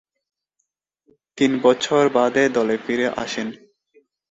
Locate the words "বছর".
1.63-2.03